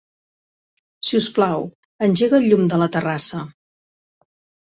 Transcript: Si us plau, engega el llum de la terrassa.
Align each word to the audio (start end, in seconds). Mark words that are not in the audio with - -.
Si 1.09 1.17
us 1.19 1.25
plau, 1.35 1.67
engega 2.07 2.39
el 2.39 2.47
llum 2.51 2.65
de 2.71 2.79
la 2.85 2.87
terrassa. 2.97 3.45